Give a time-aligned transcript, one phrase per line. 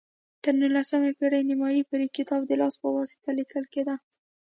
[0.43, 3.95] تر نولسمې پېړۍ نیمايي پورې کتاب د لاس په واسطه لیکل کېده.